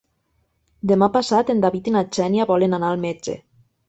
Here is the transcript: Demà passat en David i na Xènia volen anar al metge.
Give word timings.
Demà 0.91 1.09
passat 1.17 1.51
en 1.53 1.61
David 1.65 1.89
i 1.91 1.93
na 1.97 2.03
Xènia 2.17 2.47
volen 2.53 2.79
anar 2.79 2.89
al 2.95 2.99
metge. 3.05 3.37